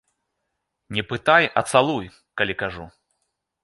[0.97, 2.05] Не пытай, а цалуй,
[2.41, 2.93] калі кажу!